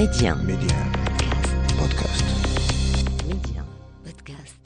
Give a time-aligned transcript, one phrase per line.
[0.00, 0.34] Média.
[0.34, 0.76] Média.
[1.78, 2.24] Podcast.
[3.28, 3.62] Média.
[4.02, 4.56] Podcast.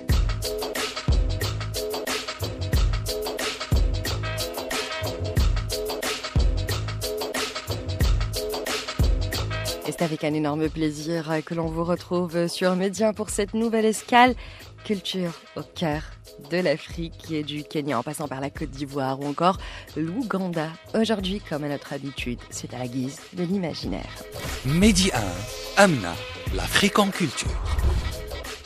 [9.88, 13.86] Et c'est avec un énorme plaisir que l'on vous retrouve sur Média pour cette nouvelle
[13.86, 14.36] escale
[14.84, 16.13] culture au cœur
[16.50, 19.58] de l'Afrique et du Kenya en passant par la Côte d'Ivoire ou encore
[19.96, 20.68] l'Ouganda.
[20.94, 24.10] Aujourd'hui, comme à notre habitude, c'est à la guise de l'imaginaire.
[24.64, 25.10] Mehdi
[25.76, 26.14] 1, Amna,
[26.54, 27.48] l'Afrique en culture.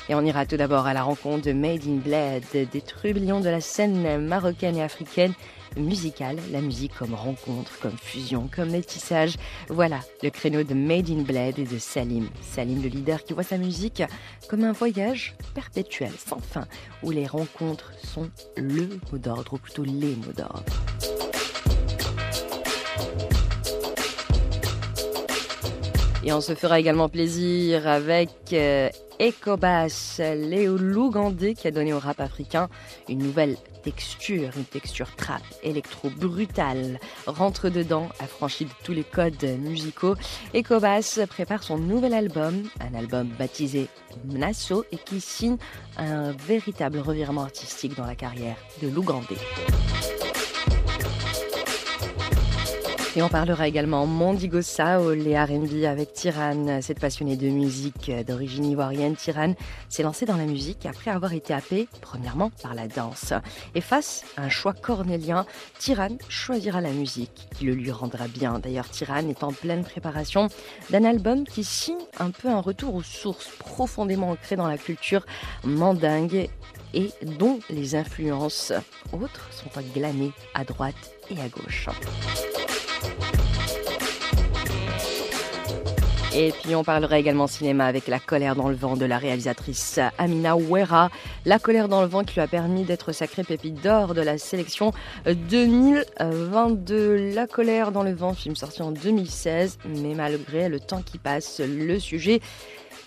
[0.08, 3.50] Et on ira tout d'abord à la rencontre de Made in Bled, des trublions de
[3.50, 5.34] la scène marocaine et africaine
[5.78, 9.36] musicale, la musique comme rencontre, comme fusion, comme métissage.
[9.68, 12.28] Voilà le créneau de Made in Bled et de Salim.
[12.42, 14.02] Salim, le leader qui voit sa musique
[14.48, 16.66] comme un voyage perpétuel, sans fin,
[17.02, 20.64] où les rencontres sont le mot d'ordre, ou plutôt les mots d'ordre.
[26.24, 31.98] Et on se fera également plaisir avec euh, Ecobass, Léo Lougandé, qui a donné au
[31.98, 32.68] rap africain
[33.08, 33.56] une nouvelle
[34.28, 40.14] une texture trap, électro, brutale, rentre dedans, affranchie de tous les codes musicaux.
[40.54, 43.88] Ecobass prépare son nouvel album, un album baptisé
[44.24, 45.56] Mnasso et qui signe
[45.96, 49.36] un véritable revirement artistique dans la carrière de Lougandé.
[53.18, 56.80] Et on parlera également Mondigo Soul et R&B avec Tiran.
[56.80, 59.54] Cette passionnée de musique d'origine ivoirienne, Tiran
[59.88, 63.32] s'est lancée dans la musique après avoir été happée, premièrement, par la danse.
[63.74, 65.46] Et face à un choix cornélien,
[65.80, 68.60] Tiran choisira la musique qui le lui rendra bien.
[68.60, 70.46] D'ailleurs, Tiran est en pleine préparation
[70.90, 75.26] d'un album qui signe un peu un retour aux sources profondément ancrées dans la culture
[75.64, 76.48] mandingue
[76.94, 77.10] et
[77.40, 78.72] dont les influences
[79.12, 80.94] autres sont glanées à droite
[81.30, 81.88] et à gauche.
[86.40, 89.98] Et puis on parlera également cinéma avec La colère dans le vent de la réalisatrice
[90.18, 91.10] Amina Ouera.
[91.46, 94.38] La colère dans le vent qui lui a permis d'être sacrée pépite d'or de la
[94.38, 94.92] sélection
[95.26, 97.32] 2022.
[97.34, 101.60] La colère dans le vent, film sorti en 2016, mais malgré le temps qui passe,
[101.60, 102.40] le sujet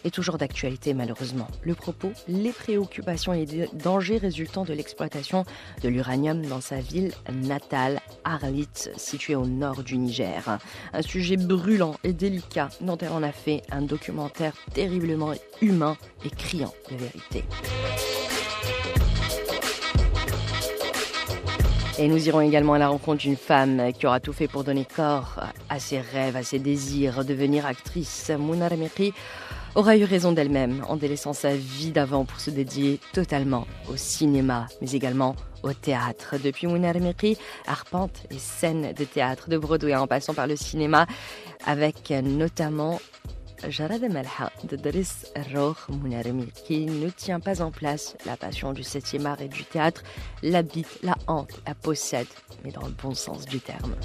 [0.03, 1.47] est toujours d'actualité malheureusement.
[1.63, 5.45] Le propos, les préoccupations et les dangers résultant de l'exploitation
[5.81, 8.67] de l'uranium dans sa ville natale, Arlit,
[8.97, 10.59] située au nord du Niger.
[10.94, 16.29] Un sujet brûlant et délicat dont elle en a fait un documentaire terriblement humain et
[16.29, 17.44] criant de vérité.
[22.01, 24.85] Et nous irons également à la rencontre d'une femme qui aura tout fait pour donner
[24.85, 25.39] corps
[25.69, 28.31] à ses rêves, à ses désirs, devenir actrice.
[28.39, 29.13] Mouna Ramiri
[29.75, 34.66] aura eu raison d'elle-même en délaissant sa vie d'avant pour se dédier totalement au cinéma,
[34.81, 36.38] mais également au théâtre.
[36.44, 41.06] Depuis Mouna Ramiri, arpente et scène de théâtre de Broadway en passant par le cinéma,
[41.68, 43.00] avec notamment
[43.70, 48.82] Jarad Malha de Doris Roch Mounarmi, qui ne tient pas en place la passion du
[48.82, 50.04] 7e art et du théâtre,
[50.42, 52.28] l'habite, la hante, la possède,
[52.64, 53.96] mais dans le bon sens du terme.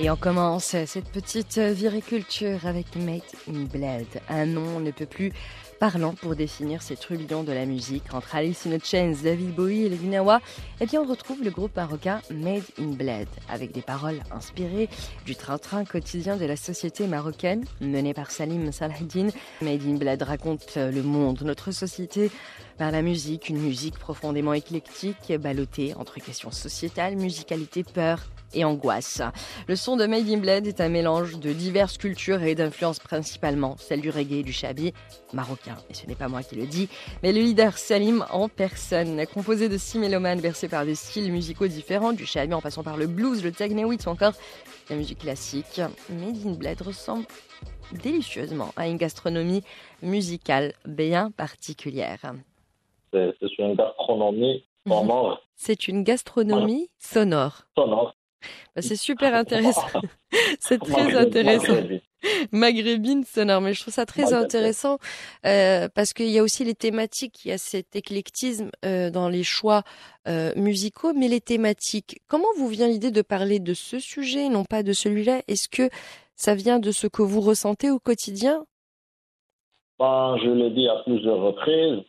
[0.00, 4.08] Et on commence cette petite viriculture avec Made in Bled.
[4.28, 5.32] Un nom ne peut plus
[5.82, 8.14] parlant pour définir ces trublions de la musique.
[8.14, 10.40] Entre Alice in David Bowie et les Guinawa,
[10.80, 14.88] eh bien on retrouve le groupe marocain Made in Bled, avec des paroles inspirées
[15.26, 19.30] du train-train quotidien de la société marocaine, mené par Salim Salahdin.
[19.60, 22.30] Made in Bled raconte le monde, notre société,
[22.78, 28.20] par la musique, une musique profondément éclectique, ballottée entre questions sociétales, musicalité, peur
[28.54, 29.22] et angoisse.
[29.68, 33.76] Le son de Made in Bled est un mélange de diverses cultures et d'influences principalement
[33.78, 34.92] celle du reggae et du shabi
[35.32, 35.76] marocain.
[35.90, 36.88] Et ce n'est pas moi qui le dis,
[37.22, 41.66] mais le leader Salim en personne, composé de six mélomanes versés par des styles musicaux
[41.66, 44.34] différents, du shabi en passant par le blues, le techno ou encore
[44.90, 45.80] la musique classique.
[46.10, 47.26] Made in Bled ressemble
[47.92, 49.62] délicieusement à une gastronomie
[50.02, 52.20] musicale bien particulière.
[53.12, 55.40] C'est une gastronomie sonore.
[55.54, 57.62] C'est une gastronomie sonore.
[57.76, 58.14] Sonore.
[58.74, 59.86] Bah, c'est super intéressant.
[60.60, 61.76] c'est très intéressant.
[62.52, 64.98] Maghrébine sonore, mais je trouve ça très intéressant
[65.44, 69.28] euh, parce qu'il y a aussi les thématiques, il y a cet éclectisme euh, dans
[69.28, 69.82] les choix
[70.28, 72.20] euh, musicaux, mais les thématiques.
[72.28, 75.42] Comment vous vient l'idée de parler de ce sujet, non pas de celui-là?
[75.48, 75.88] Est-ce que
[76.36, 78.64] ça vient de ce que vous ressentez au quotidien?
[79.98, 82.04] Ben, Je l'ai dit à plusieurs reprises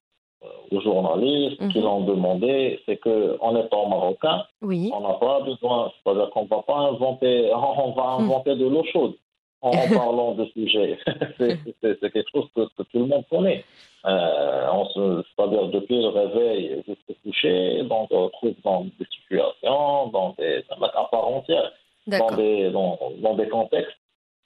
[0.71, 4.91] aux journalistes qui l'ont demandé, c'est que en étant marocain, Oui.
[4.93, 9.13] on n'a pas besoin, c'est-à-dire qu'on va pas inventer, on va inventer de l'eau chaude.
[9.61, 10.97] en, parlant de sujet.
[11.37, 13.63] c'est quelque chose que, tout le monde connaît.
[14.05, 20.63] Euh, c'est-à-dire depuis le réveil jusqu'au coucher, donc on retrouve dans des situations, dans des
[20.69, 21.71] à part entière,
[22.07, 23.97] dans des, dans, dans des contextes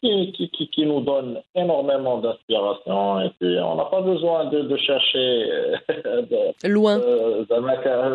[0.02, 4.78] qui, qui, qui, nous donnent énormément d'inspiration et puis on n'a pas besoin de, de
[4.78, 5.50] chercher
[5.90, 7.00] de, loin.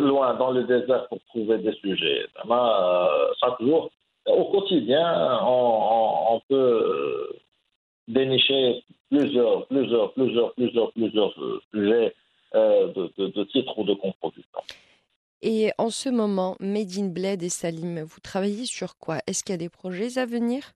[0.00, 2.24] loin dans le désert pour trouver des sujets.
[2.48, 3.06] Euh,
[3.40, 3.90] chaque jour,
[4.26, 7.36] au quotidien, on, on, peut euh,
[8.06, 12.14] dénicher plusieurs, plusieurs, plusieurs, plusieurs, plusieurs euh, sujets
[12.54, 14.60] de titres ou de compositions.
[15.44, 19.18] Et en ce moment, Made in Bled et Salim, vous travaillez sur quoi?
[19.26, 20.72] Est-ce qu'il y a des projets à venir?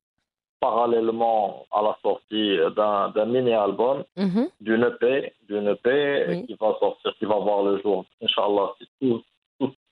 [0.61, 4.49] Parallèlement à la sortie d'un mini-album, mhm.
[4.61, 9.23] d'une EP, d'une EP qui va sortir, qui va voir le jour, Inch'Allah, si tout,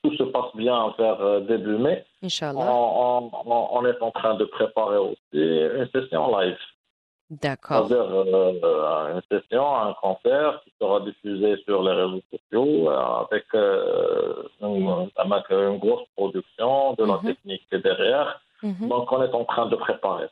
[0.03, 2.05] tout, se passe bien vers euh, début mai.
[2.43, 6.59] On, on, est en train de préparer aussi une session live.
[7.31, 7.89] D'accord.
[7.89, 13.47] C'est-à-dire euh, une session, un concert qui sera diffusé sur les réseaux sociaux euh, avec,
[14.61, 17.23] une, grosse production, de la mhm.
[17.23, 18.41] technique derrière.
[18.63, 18.89] Mhm.
[18.89, 20.29] Donc, on est en train de préparer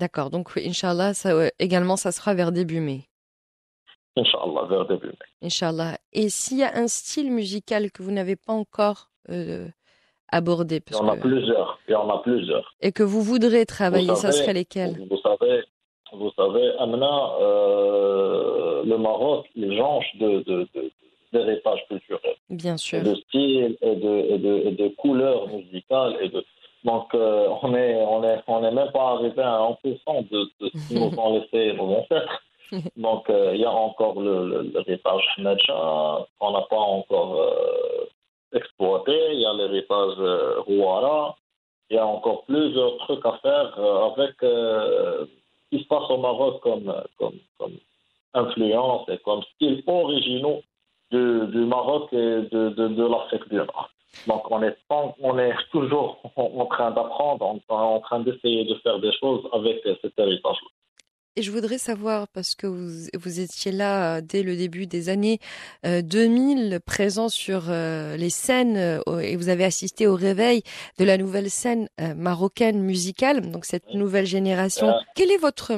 [0.00, 3.02] D'accord, donc Inch'Allah, ça, également, ça sera vers début mai.
[4.16, 5.26] Inch'Allah, vers début mai.
[5.42, 5.98] Inch'Allah.
[6.14, 9.68] Et s'il y a un style musical que vous n'avez pas encore euh,
[10.32, 11.78] abordé parce Il y en a plusieurs.
[11.86, 12.74] Il y en a plusieurs.
[12.80, 14.96] Et que vous voudrez travailler, ça serait lesquels?
[15.10, 15.64] Vous savez,
[16.14, 20.68] vous savez Amna, euh, le Maroc, il change de, de,
[21.34, 22.36] d'héritage culturel.
[22.48, 23.02] Bien sûr.
[23.02, 26.42] De style et de, et de, et de couleurs musicales et de
[26.84, 30.70] donc, euh, on n'est on est, on est même pas arrivé à 1% de, de
[30.70, 32.42] ce qu'ils nous ont laissé nos ancêtres.
[32.96, 38.08] Donc, euh, il y a encore le, le, l'héritage qu'on n'a pas encore euh,
[38.54, 39.12] exploité.
[39.32, 40.14] Il y a l'héritage
[40.66, 41.36] Rouara.
[41.90, 43.76] Il y a encore plusieurs trucs à faire
[44.12, 45.26] avec ce
[45.70, 47.76] qui se passe au Maroc comme, comme, comme
[48.32, 50.62] influence et comme style originaux
[51.10, 53.90] du, du Maroc et de, de, de l'Afrique du Nord.
[54.26, 59.12] Donc on est, on est toujours en train d'apprendre, en train d'essayer de faire des
[59.12, 60.58] choses avec cet héritage.
[61.36, 65.08] Et je voudrais savoir, parce que vous, vous, étiez là euh, dès le début des
[65.08, 65.38] années
[65.84, 70.62] 2000, euh, présent sur euh, les scènes, et vous avez assisté au réveil
[70.98, 74.92] de la nouvelle scène marocaine musicale, donc cette nouvelle génération.
[75.14, 75.72] Quel est votre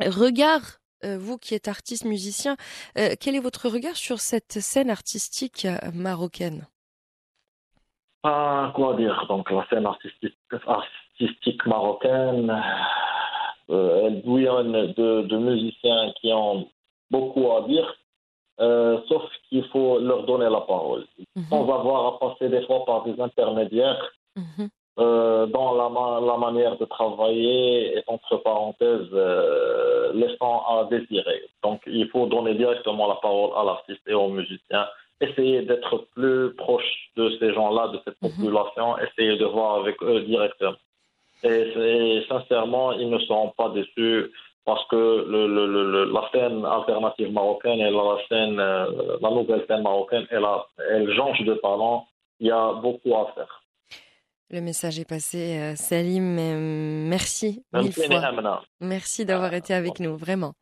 [0.00, 2.56] regard, vous qui êtes artiste musicien,
[2.94, 6.66] quel est votre regard sur cette scène artistique marocaine?
[8.24, 10.36] Ah, quoi dire Donc la scène artistique,
[10.66, 12.62] artistique marocaine,
[13.70, 16.68] euh, elle bouillonne de, de, musiciens qui ont
[17.10, 17.94] beaucoup à dire,
[18.60, 21.04] euh, sauf qu'il faut leur donner la parole.
[21.34, 21.44] Mhm.
[21.50, 24.68] On va voir à passer des fois par des intermédiaires mhm.
[25.00, 31.42] euh, dans la, la, manière de travailler est entre parenthèses euh, laissant à désirer.
[31.64, 34.86] Donc il faut donner directement la parole à l'artiste et aux musiciens
[35.22, 38.30] essayer d'être plus proche de ces gens-là, de cette mhm.
[38.30, 40.76] population, essayer de voir avec eux directement.
[41.44, 44.30] Et, sincèrement, ils ne seront pas déçus
[44.64, 49.82] parce que le, le, la scène alternative marocaine et la scène, euh, la nouvelle scène
[49.82, 50.46] marocaine, elle,
[50.90, 52.06] elle change de talent.
[52.38, 53.62] Il y a beaucoup à faire.
[54.50, 56.36] Le message est passé, euh, Salim.
[57.08, 58.62] Merci mille fois.
[58.80, 60.52] Merci d'avoir été avec nous, vraiment.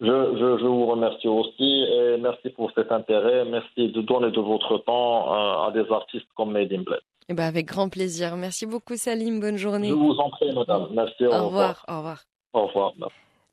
[0.00, 3.44] Je, je, vous remercie aussi et merci pour cet intérêt.
[3.44, 7.00] Merci de donner de votre temps euh, à, des artistes comme Made in Bled.
[7.28, 8.34] Eh ben avec grand plaisir.
[8.36, 9.40] Merci beaucoup Salim.
[9.40, 9.88] Bonne journée.
[9.88, 10.88] Je vous en prie, madame.
[10.92, 11.26] Merci.
[11.26, 11.84] Au, revoir.
[11.86, 12.24] Au revoir.
[12.54, 12.92] Au revoir.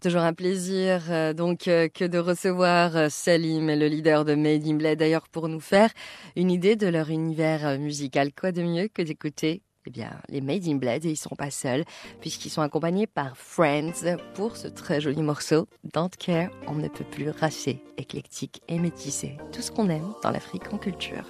[0.02, 4.76] Toujours un plaisir euh, donc euh, que de recevoir Salim, le leader de Made in
[4.76, 5.90] Bled, d'ailleurs pour nous faire
[6.38, 8.30] une idée de leur univers musical.
[8.34, 11.51] Quoi de mieux que d'écouter eh bien, les Made in Bled, et ils sont pas
[11.51, 11.85] seuls,
[12.21, 15.67] puisqu'ils sont accompagnés par Friends pour ce très joli morceau.
[15.93, 19.39] Don't care, on ne peut plus racher, éclectique et métissé.
[19.51, 21.25] Tout ce qu'on aime dans l'Afrique en culture.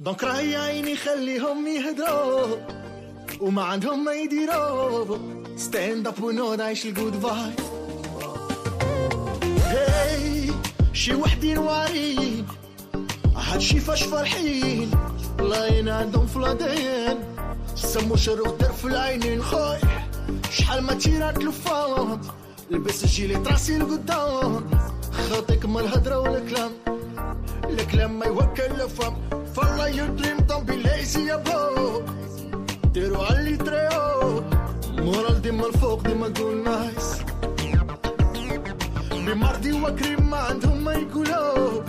[0.00, 2.56] دونك راهي عيني خليهم يهدروا
[3.40, 5.18] وما عندهم ما يديروا
[5.56, 7.72] ستاند اب ونود عيش الجود فايب
[10.97, 12.45] شي وحدين وارين
[13.35, 14.91] هادشي فاش فرحين.
[15.39, 17.17] لاين عندهم فلادين
[17.75, 19.77] سمو شروق در في العينين خوي
[20.51, 22.21] شحال ما تيرات لفام
[22.71, 24.69] لبس الجيلي تراسي لقدام
[25.11, 26.71] خاطيك ما الهضرة والكلام.
[27.69, 29.13] الكلام ما يوكل الفم
[29.55, 32.01] فالله يو دريم دون بي ليزي يا بو
[32.93, 34.43] ديرو علي تريو
[34.97, 37.09] مورال ديما الفوق ديما قول نايس.
[39.26, 41.82] بمرضي وكريم ما عندهم ما يقولوا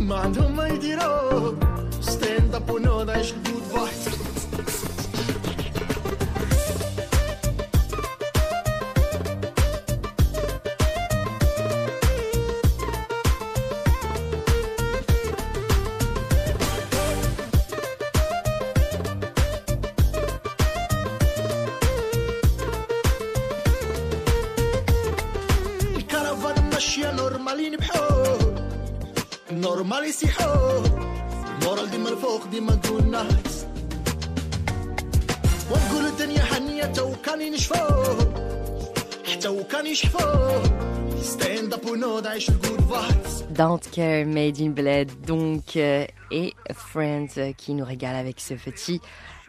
[0.00, 1.52] ما عندهم ما يديروا
[2.00, 4.25] ستاند اب ونوض عيش الجود فايت
[37.46, 38.34] تو كان ينشفوه
[39.26, 40.62] حتى وكان يشحفوه
[41.22, 47.34] ستاند اب ونوض عيش الجود فايبس Don't Care Made in Bled donc euh, et Friends
[47.38, 49.00] euh, qui nous régale avec ce petit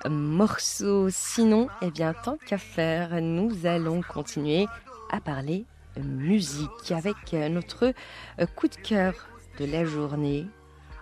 [0.06, 1.10] euh, morceau.
[1.10, 4.68] Sinon, eh bien tant qu'à faire, nous allons continuer
[5.10, 5.66] à parler
[5.98, 7.86] euh, musique avec euh, notre
[8.40, 9.14] euh, coup de cœur
[9.60, 10.46] de la journée.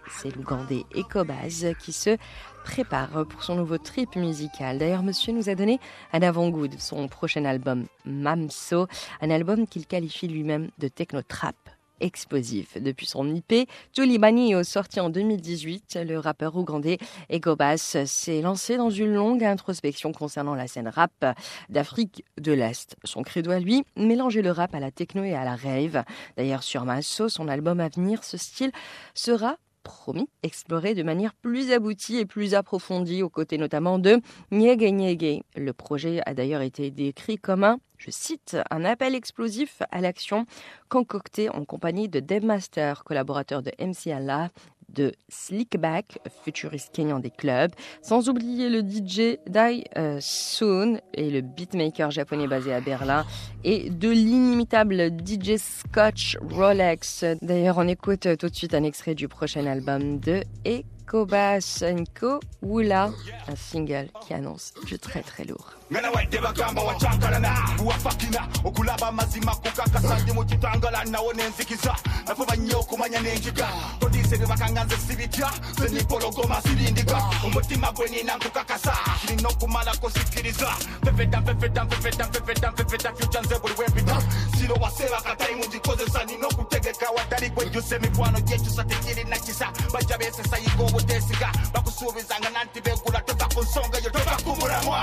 [0.08, 2.16] c'est l'Ougandais Ekobaz qui se
[2.64, 4.78] prépare pour son nouveau trip musical.
[4.78, 5.80] D'ailleurs, monsieur nous a donné
[6.12, 8.86] un avant-goût de son prochain album Mamso,
[9.20, 11.56] un album qu'il qualifie lui-même de techno-trap
[12.00, 12.76] explosif.
[12.80, 16.98] Depuis son IP, Tulibani, sorti en 2018, le rappeur ougandais
[17.30, 21.36] Egobas s'est lancé dans une longue introspection concernant la scène rap
[21.68, 22.96] d'Afrique de l'Est.
[23.04, 26.04] Son credo à lui, mélanger le rap à la techno et à la rave.
[26.36, 28.72] D'ailleurs, sur Masso, son album à venir, ce style
[29.14, 29.56] sera
[29.86, 35.42] promis exploré de manière plus aboutie et plus approfondie, aux côtés notamment de Nyege Nyege.
[35.54, 40.44] Le projet a d'ailleurs été décrit comme un, je cite, un appel explosif à l'action
[40.88, 44.50] concocté en compagnie de Dave Master, collaborateur de MC Allah,
[44.96, 47.72] de Slickback, futuriste kenyan des clubs,
[48.02, 53.24] sans oublier le DJ Dai euh, Soon et le beatmaker japonais basé à Berlin,
[53.64, 57.24] et de l'inimitable DJ Scotch Rolex.
[57.42, 63.10] D'ailleurs, on écoute tout de suite un extrait du prochain album de Ekobas Nko Wula,
[63.48, 65.74] un single qui annonce du très très lourd.
[65.92, 67.52] Ngana wadde bagamba wacankalana
[67.84, 73.68] wafakina okulaba amazima kukakasa ndi mukitangala nawo nenzikiza nafuba nnyo okumanya nenjiga
[74.00, 75.50] todiise bye bakanga nze sibitya.
[75.78, 78.92] Ze nipologoma sirindiga omutima gwe nina nkukakasa.
[79.20, 80.68] Kirina okumalako sikkiriza
[81.02, 84.22] mpepeta mpepeta mpepeta mpepeta mpepeta fyuca nze buli wempita
[84.58, 91.52] siro waseeba katayimu ngikozesa nina okutegeka waddali gwejjusa emikwano gyekyusa tekirina kisa bajja beesesayiga obuteesiga
[91.72, 94.98] bakusuubizanga nanti begula tova ku nsonga yo tova ku mulamwa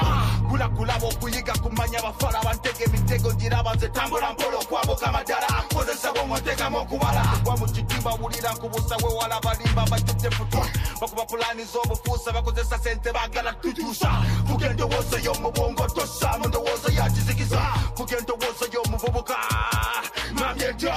[0.75, 6.77] gula kulaba okuyiga kumanya abafala bantega emitego ngiraba nze tambula mpola okwabuka amadala kozesa bwomwotegamu
[6.77, 10.67] okubala gwa mu kitimba wulira nkubusa wewala balimba bajjudde futwa
[11.01, 14.09] bakuba pulani z'obufuusa bakozesa sente bagala tukyusa
[14.47, 17.61] fuga endowooza y'omu bwongo tossa mu ndowooza ya kizikiza
[17.95, 19.37] fuga endowooza y'omuvubuka
[20.33, 20.95] mamyetya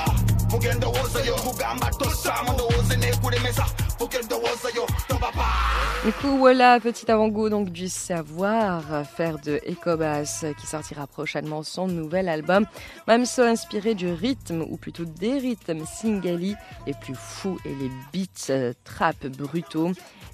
[0.51, 3.65] fuga endowooza yo kugamba tossa mu ndowooza nekulemesa
[3.99, 5.76] fuga endowooza yo tobapa
[6.07, 11.89] Du coup, voilà, petit avant-goût donc du savoir faire de Ecobas qui sortira prochainement son
[11.89, 12.65] nouvel album.
[13.09, 16.55] Même ça inspiré du rythme, ou plutôt des rythmes singali
[16.87, 19.91] les plus fous et les beats euh, trap brutaux.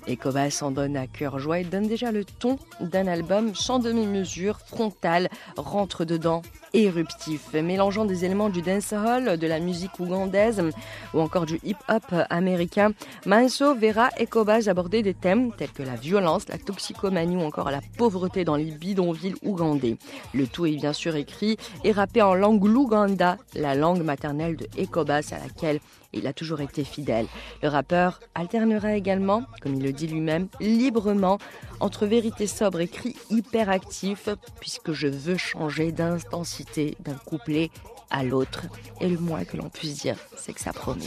[0.07, 4.59] Ecobas en donne à cœur joie et donne déjà le ton d'un album sans demi-mesure,
[4.59, 6.43] frontal, rentre dedans,
[6.75, 10.63] éruptif, mélangeant des éléments du dancehall, de la musique ougandaise
[11.15, 12.93] ou encore du hip-hop américain.
[13.27, 17.81] Manso verra Ecobas aborder des thèmes tels que la violence, la toxicomanie ou encore la
[17.97, 19.97] pauvreté dans les bidonvilles ougandais.
[20.35, 24.67] Le tout est bien sûr écrit et rappé en langue l'Ouganda, la langue maternelle de
[24.79, 25.81] Ecobas à laquelle
[26.13, 27.27] il a toujours été fidèle.
[27.63, 31.39] Le rappeur alternera également, comme il le dit lui-même, librement
[31.81, 34.29] entre vérité sobre et cri hyperactif,
[34.61, 36.62] puisque je veux changer d'intensité
[37.01, 37.71] d'un couplet
[38.11, 38.63] à l'autre.
[39.01, 41.05] Et le moins que l'on puisse dire, c'est que ça promet.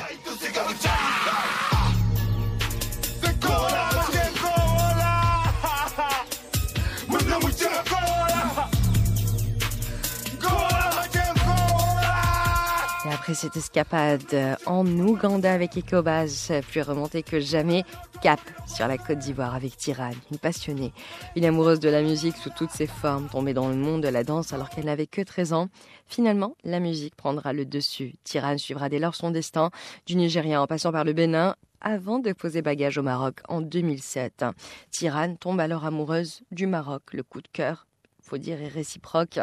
[13.26, 17.84] Après cette escapade en Ouganda avec Ecobaz, plus remontée que jamais,
[18.22, 20.94] cap sur la Côte d'Ivoire avec Tirane, une passionnée,
[21.36, 24.24] une amoureuse de la musique sous toutes ses formes, tombée dans le monde de la
[24.24, 25.70] danse alors qu'elle n'avait que 13 ans.
[26.06, 28.14] Finalement, la musique prendra le dessus.
[28.24, 29.72] Tirane suivra dès lors son destin,
[30.06, 34.46] du Nigeria en passant par le Bénin, avant de poser bagage au Maroc en 2007.
[34.92, 37.88] Tirane tombe alors amoureuse du Maroc, le coup de cœur
[38.26, 39.40] faut dire, est réciproque.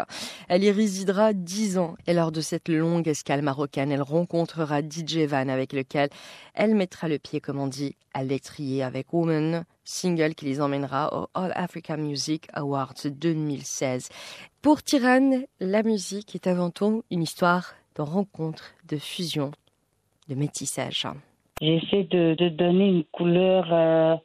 [0.48, 5.18] Elle y résidera dix ans et lors de cette longue escale marocaine, elle rencontrera DJ
[5.28, 6.08] Van avec lequel
[6.54, 11.16] elle mettra le pied, comme on dit, à l'étrier avec Woman, single qui les emmènera
[11.16, 14.08] au All Africa Music Awards 2016.
[14.60, 19.50] Pour Tirane, la musique est avant tout une histoire de rencontre, de fusion,
[20.28, 21.06] de métissage.
[21.60, 24.16] J'essaie de, de donner une couleur, euh,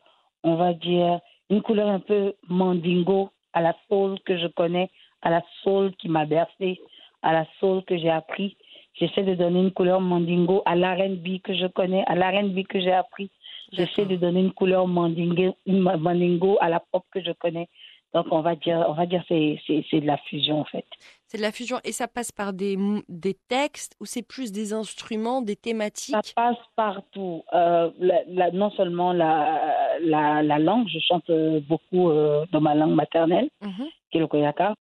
[0.43, 4.91] on va dire, une couleur un peu mandingo à la soul que je connais,
[5.23, 6.79] à la soul qui m'a bercé,
[7.23, 8.55] à la soul que j'ai appris.
[8.93, 12.93] J'essaie de donner une couleur mandingo à l'R&B que je connais, à l'R&B que j'ai
[12.93, 13.31] appris.
[13.73, 17.67] J'essaie de donner une couleur mandingo, mandingo à la pop que je connais.
[18.13, 20.85] Donc on va dire, on va dire c'est c'est c'est de la fusion en fait.
[21.29, 22.77] C'est de la fusion et ça passe par des,
[23.09, 26.33] des textes ou c'est plus des instruments, des Ça thématiques?
[26.35, 27.43] passe partout.
[27.53, 32.61] Euh, la- la- non seulement la, la, la langue, je chante euh, beaucoup euh, dans
[32.61, 33.87] ma langue maternelle, Mhm.
[34.09, 34.73] qui est le koyaka.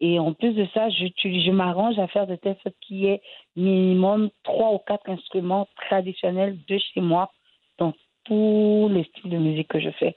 [0.00, 3.06] Et en plus de ça, j'utilise- je m'arrange à faire de telle sorte qu'il y
[3.08, 3.20] ait
[3.54, 7.30] minimum trois ou quatre instruments traditionnels de chez moi
[7.76, 7.92] dans
[8.30, 10.14] tous les styles de musique que je fais.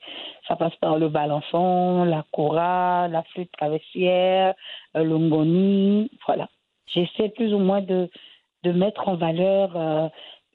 [0.47, 4.53] Ça passe par le balançon, la kora, la flûte traversière,
[4.95, 6.47] euh, le ngoni, voilà.
[6.85, 8.09] J'essaie plus ou moins de,
[8.63, 10.07] de mettre en valeur euh,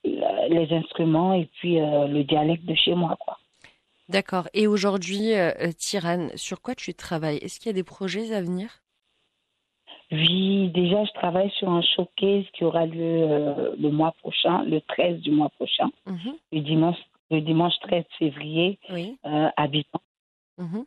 [0.04, 3.38] les instruments et puis euh, le dialecte de chez moi, quoi.
[4.08, 4.48] D'accord.
[4.54, 7.38] Et aujourd'hui, euh, Tirane, sur quoi tu travailles?
[7.38, 8.70] Est-ce qu'il y a des projets à venir?
[10.12, 14.80] Oui, déjà, je travaille sur un showcase qui aura lieu euh, le mois prochain, le
[14.80, 16.34] 13 du mois prochain, Mhm.
[16.52, 16.96] le dimanche,
[17.30, 19.18] le dimanche 13 février Oui.
[19.26, 20.00] euh, à Abidjan.
[20.58, 20.84] Mhm.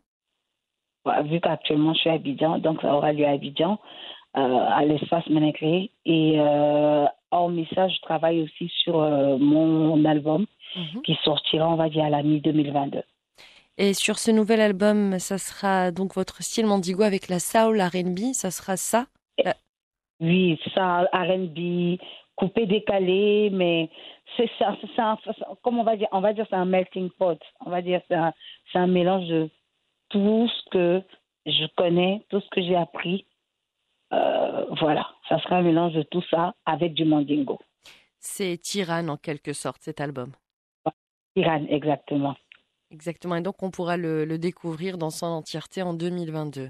[1.03, 3.79] Voilà, vu qu'actuellement je suis à Abidjan, donc ça aura lieu à Abidjan,
[4.37, 5.91] euh, à l'espace Ménégré.
[6.05, 10.45] Et euh, hormis ça, je travaille aussi sur euh, mon album
[10.75, 11.01] Mhm.
[11.03, 13.01] qui sortira, on va dire, à la mi-2022.
[13.77, 18.33] Et sur ce nouvel album, ça sera donc votre style Mandigo avec la soul R&B,
[18.33, 19.05] ça sera ça?
[20.19, 21.97] Oui, ça, R&B,
[22.41, 23.89] coupé, décalé, mais
[24.35, 25.15] c'est ça, c'est ça,
[25.61, 27.39] comme on va dire, on va dire c'est un melting pot.
[27.63, 28.33] On va dire c'est un,
[28.71, 29.49] c'est un mélange de
[30.09, 31.03] tout ce que
[31.45, 33.27] je connais, tout ce que j'ai appris.
[34.11, 37.59] Euh, voilà, ça sera un mélange de tout ça avec du mandingo.
[38.17, 40.31] C'est Tirane en quelque sorte, cet album.
[41.35, 42.35] Iran, exactement.
[42.89, 43.35] Exactement.
[43.35, 46.69] Et donc, on pourra le, le découvrir dans son entièreté en 2022.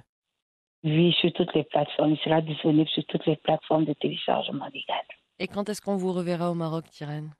[0.84, 2.12] Oui, sur toutes les plateformes.
[2.12, 5.06] Il sera disponible sur toutes les plateformes de téléchargement légal.
[5.42, 7.32] Et quand est-ce qu'on vous reverra au Maroc, Tirane?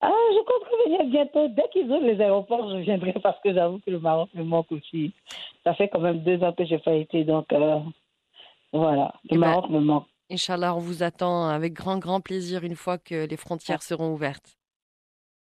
[0.00, 1.48] Ah, je compte revenir bientôt.
[1.48, 4.70] Dès qu'ils ouvrent les aéroports, je viendrai parce que j'avoue que le Maroc me manque
[4.70, 5.12] aussi.
[5.64, 7.80] Ça fait quand même deux ans que j'ai pas été, donc euh,
[8.72, 9.12] voilà.
[9.24, 10.06] Le Eh ben, Maroc me manque.
[10.30, 14.56] Inch'Allah, on vous attend avec grand, grand plaisir une fois que les frontières seront ouvertes.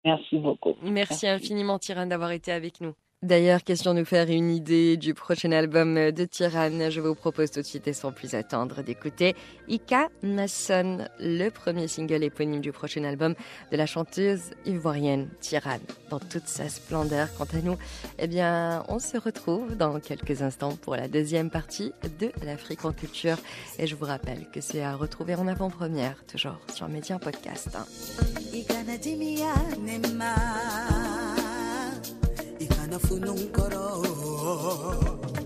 [0.04, 0.76] Merci beaucoup.
[0.82, 2.94] Merci infiniment, Tirane, d'avoir été avec nous.
[3.26, 7.50] D'ailleurs, question de nous faire une idée du prochain album de Tirane, je vous propose
[7.50, 9.34] tout de suite et sans plus attendre d'écouter
[9.66, 13.34] Ika Nasson, le premier single éponyme du prochain album
[13.72, 17.26] de la chanteuse ivoirienne Tirane, dans toute sa splendeur.
[17.36, 17.76] Quant à nous,
[18.20, 22.92] eh bien, on se retrouve dans quelques instants pour la deuxième partie de l'Afrique en
[22.92, 23.38] culture.
[23.80, 27.76] Et je vous rappelle que c'est à retrouver en avant-première, toujours sur Média Podcast.
[32.86, 35.45] anafuna un coro.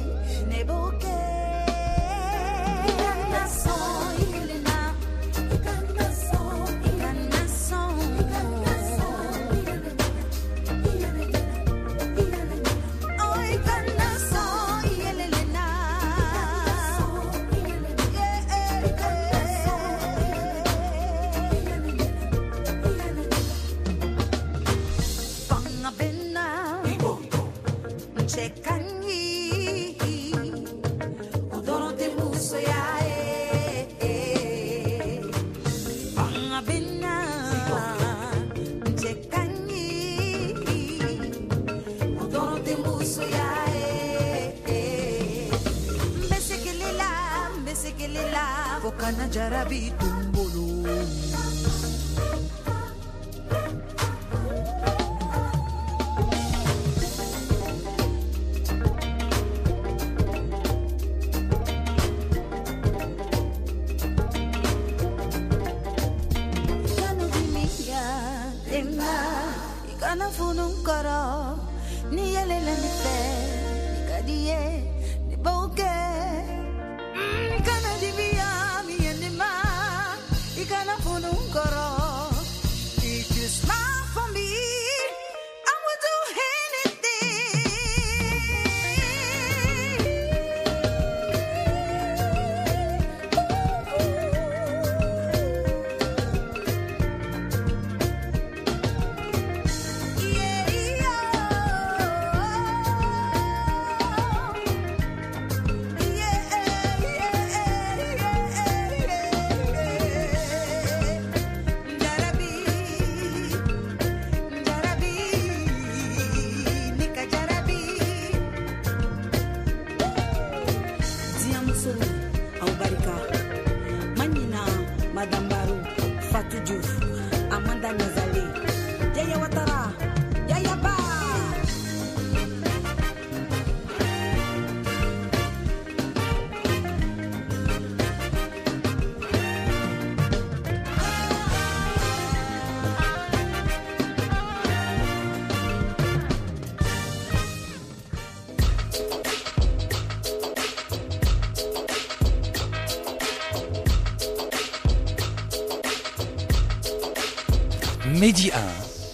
[158.21, 158.51] Medi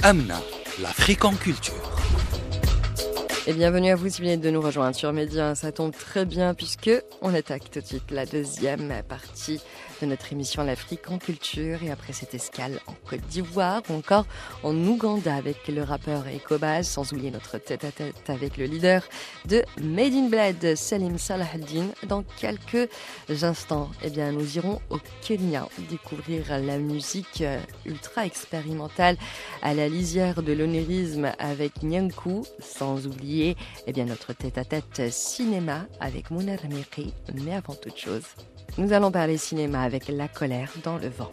[0.04, 0.42] 1, Amna,
[0.82, 1.96] l'Afrique en culture.
[3.48, 5.56] Et bienvenue à vous si de nous rejoindre sur Média.
[5.56, 6.92] Ça tombe très bien puisque
[7.22, 9.62] on attaque tout de suite la deuxième partie
[10.02, 14.26] de notre émission L'Afrique en culture et après cette escale en Côte d'Ivoire ou encore
[14.64, 19.04] en Ouganda avec le rappeur Ekobaz, sans oublier notre tête-à-tête avec le leader
[19.46, 21.88] de Made in Bled, Salim Salahaddin.
[22.08, 22.90] Dans quelques
[23.44, 29.18] instants, eh bien, nous irons au Kenya découvrir la musique euh, ultra expérimentale
[29.62, 33.56] à la lisière de l'onérisme avec Nyanku, sans oublier
[33.86, 37.14] eh bien, notre tête-à-tête cinéma avec Mounar Miri.
[37.34, 38.24] Mais avant toute chose,
[38.78, 41.32] nous allons parler cinéma avec La colère dans le vent.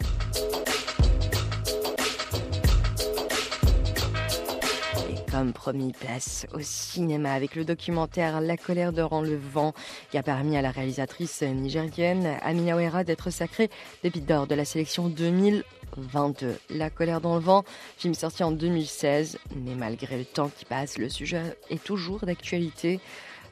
[5.09, 9.73] Et comme promis, place au cinéma avec le documentaire La colère dans le vent
[10.09, 13.69] qui a permis à la réalisatrice nigérienne Amina Ouera d'être sacrée
[14.01, 16.57] pépite d'or de la sélection 2022.
[16.69, 17.65] La colère dans le vent,
[17.97, 23.01] film sorti en 2016, mais malgré le temps qui passe, le sujet est toujours d'actualité.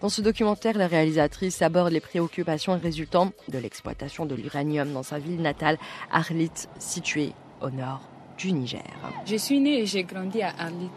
[0.04, 5.18] Dans ce documentaire, la réalisatrice aborde les préoccupations résultant de l'exploitation de l'uranium dans sa
[5.18, 5.78] ville natale,
[6.12, 8.02] Arlit, située au nord
[8.38, 8.84] du Niger.
[9.26, 10.89] Je suis née et j'ai grandi à Arlit,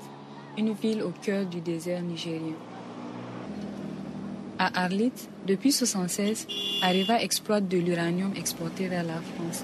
[0.59, 2.57] une ville au cœur du désert nigérien.
[4.59, 5.13] À Arlit,
[5.47, 6.49] depuis 1976,
[6.83, 9.63] Areva exploite de l'uranium exporté vers la France.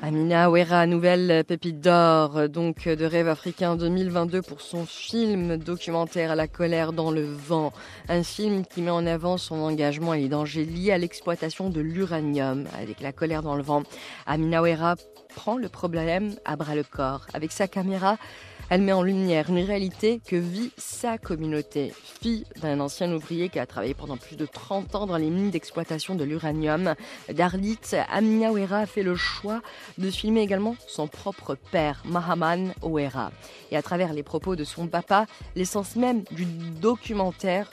[0.00, 6.46] Amina Ouera, nouvelle pépite d'or donc de Rêve africain 2022 pour son film documentaire La
[6.46, 7.72] colère dans le vent.
[8.08, 11.80] Un film qui met en avant son engagement et les dangers liés à l'exploitation de
[11.80, 13.82] l'uranium avec La colère dans le vent.
[14.26, 14.94] Amina Ouera
[15.38, 17.24] prend le problème à bras le corps.
[17.32, 18.16] Avec sa caméra,
[18.70, 21.94] elle met en lumière une réalité que vit sa communauté.
[22.20, 25.52] Fille d'un ancien ouvrier qui a travaillé pendant plus de 30 ans dans les mines
[25.52, 26.96] d'exploitation de l'uranium
[27.32, 27.78] d'Arlit,
[28.10, 29.62] Amina Ouera a fait le choix
[29.96, 33.30] de filmer également son propre père, Mahaman Ouera.
[33.70, 36.46] Et à travers les propos de son papa, l'essence même du
[36.80, 37.70] documentaire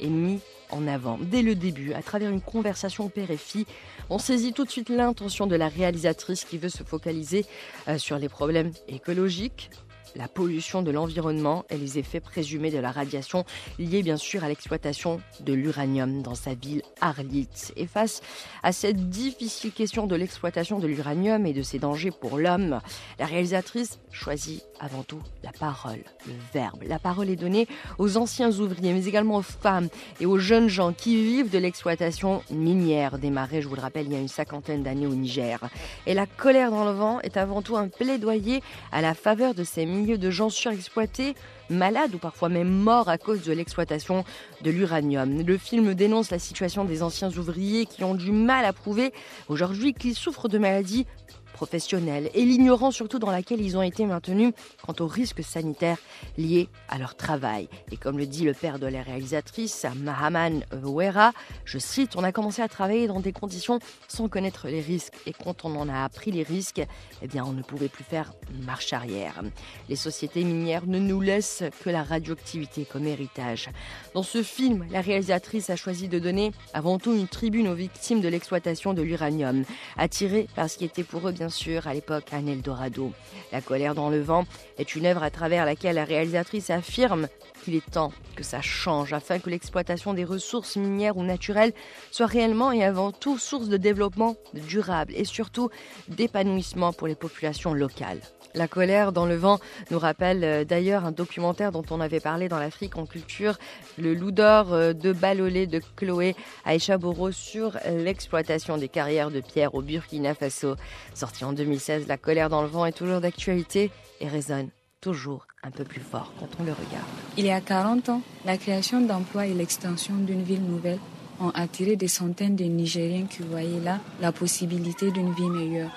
[0.00, 1.18] est mise en avant.
[1.20, 3.66] Dès le début, à travers une conversation père et fille,
[4.10, 7.46] on saisit tout de suite l'intention de la réalisatrice qui veut se focaliser
[7.88, 9.70] euh, sur les problèmes écologiques,
[10.16, 13.44] la pollution de l'environnement et les effets présumés de la radiation
[13.78, 17.48] liés bien sûr à l'exploitation de l'uranium dans sa ville Arlit.
[17.76, 18.20] Et face
[18.62, 22.80] à cette difficile question de l'exploitation de l'uranium et de ses dangers pour l'homme,
[23.18, 26.82] la réalisatrice choisit avant tout la parole, le verbe.
[26.86, 27.66] La parole est donnée
[27.98, 29.88] aux anciens ouvriers, mais également aux femmes
[30.20, 34.12] et aux jeunes gens qui vivent de l'exploitation minière démarrée, je vous le rappelle, il
[34.12, 35.58] y a une cinquantaine d'années au Niger.
[36.06, 39.64] Et la colère dans le vent est avant tout un plaidoyer à la faveur de
[39.64, 41.34] ces de gens surexploités,
[41.70, 44.24] malades ou parfois même morts à cause de l'exploitation
[44.62, 45.42] de l'uranium.
[45.42, 49.12] Le film dénonce la situation des anciens ouvriers qui ont du mal à prouver
[49.48, 51.06] aujourd'hui qu'ils souffrent de maladies
[51.54, 54.52] professionnelle et l'ignorance surtout dans laquelle ils ont été maintenus
[54.84, 55.96] quant aux risques sanitaires
[56.36, 57.68] liés à leur travail.
[57.90, 61.32] Et comme le dit le père de la réalisatrice, Mahaman Ouera,
[61.64, 65.32] je cite, on a commencé à travailler dans des conditions sans connaître les risques et
[65.32, 66.82] quand on en a appris les risques,
[67.22, 68.34] eh bien on ne pouvait plus faire
[68.66, 69.40] marche arrière.
[69.88, 73.70] Les sociétés minières ne nous laissent que la radioactivité comme héritage.
[74.14, 78.20] Dans ce film, la réalisatrice a choisi de donner avant tout une tribune aux victimes
[78.20, 79.64] de l'exploitation de l'uranium,
[79.96, 83.12] attirées par ce qui était pour eux bien bien sûr, à l'époque un Eldorado.
[83.52, 84.46] La colère dans le vent
[84.78, 87.28] est une œuvre à travers laquelle la réalisatrice affirme
[87.64, 91.72] qu'il est temps que ça change afin que l'exploitation des ressources minières ou naturelles
[92.10, 95.70] soit réellement et avant tout source de développement durable et surtout
[96.08, 98.20] d'épanouissement pour les populations locales.
[98.54, 99.58] La colère dans le vent
[99.90, 103.58] nous rappelle euh, d'ailleurs un documentaire dont on avait parlé dans l'Afrique en culture,
[103.98, 109.40] Le loup d'or euh, de Balolé de Chloé Aïcha Boro sur l'exploitation des carrières de
[109.40, 110.76] pierre au Burkina Faso.
[111.14, 114.70] Sorti en 2016, La colère dans le vent est toujours d'actualité et résonne
[115.04, 117.12] toujours un peu plus fort quand on le regarde.
[117.36, 120.98] Il y a 40 ans, la création d'emplois et l'extension d'une ville nouvelle
[121.40, 125.92] ont attiré des centaines de Nigériens qui voyaient là la possibilité d'une vie meilleure.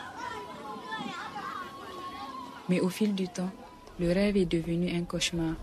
[2.68, 3.52] Mais au fil du temps,
[3.98, 5.56] le rêve est devenu un cauchemar.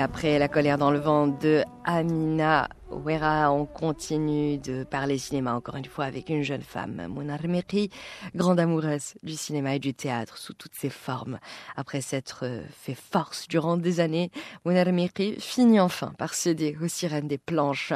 [0.00, 5.54] Et après La colère dans le vent de Amina Ouera, on continue de parler cinéma
[5.54, 7.90] encore une fois avec une jeune femme, Mona Mekri,
[8.34, 11.38] grande amoureuse du cinéma et du théâtre sous toutes ses formes.
[11.76, 14.30] Après s'être fait force durant des années,
[14.64, 17.92] Mona Mekri finit enfin par céder aux sirènes des planches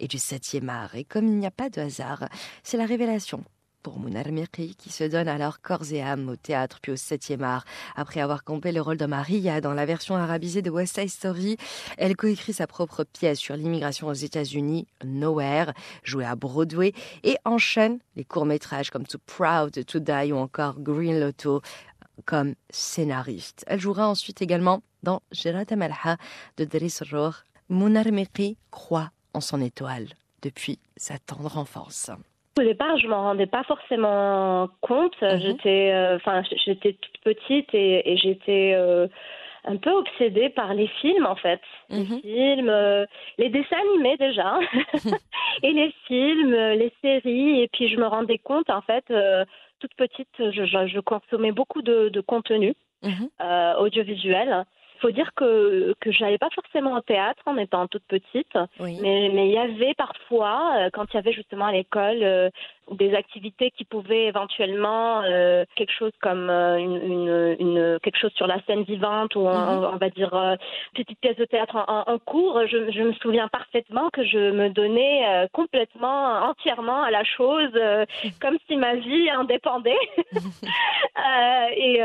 [0.00, 0.96] et du septième art.
[0.96, 2.28] Et comme il n'y a pas de hasard,
[2.64, 3.44] c'est la révélation
[3.84, 7.42] pour Mounar Mirki, qui se donne alors corps et âme au théâtre puis au 7e
[7.42, 7.64] art.
[7.94, 11.58] Après avoir campé le rôle de Maria dans la version arabisée de West Side Story,
[11.98, 16.94] elle coécrit sa propre pièce sur l'immigration aux États-Unis, Nowhere, jouée à Broadway,
[17.24, 21.60] et enchaîne les courts-métrages comme Too Proud to Die ou encore Green Lotto
[22.24, 23.64] comme scénariste.
[23.66, 26.16] Elle jouera ensuite également dans Gérard Amalha
[26.56, 27.44] de Driss Rohr.
[27.68, 30.08] Mounar Mirki croit en son étoile
[30.40, 32.10] depuis sa tendre enfance.
[32.56, 35.16] Au départ, je m'en rendais pas forcément compte.
[35.20, 39.08] J'étais, euh, enfin, j'étais toute petite et, et j'étais euh,
[39.64, 43.06] un peu obsédée par les films en fait, les films, euh,
[43.38, 44.60] les dessins animés déjà,
[45.64, 47.62] et les films, les séries.
[47.62, 49.04] Et puis je me rendais compte en fait,
[49.80, 52.74] toute petite, je, je, je, consommais beaucoup de, de contenu
[53.78, 54.64] audiovisuel
[55.00, 58.98] faut dire que que j'allais pas forcément au théâtre en étant toute petite, oui.
[59.00, 62.50] mais mais il y avait parfois euh, quand il y avait justement à l'école euh,
[62.90, 68.32] des activités qui pouvaient éventuellement euh, quelque chose comme euh, une, une, une, quelque chose
[68.34, 69.94] sur la scène vivante ou on, -hmm.
[69.94, 70.56] on va dire euh,
[70.94, 72.66] petite pièce de théâtre en, cours.
[72.66, 77.74] Je, je, me souviens parfaitement que je me donnais euh, complètement entièrement à la chose
[78.42, 80.04] comme si ma vie en dépendait.
[81.84, 81.96] et,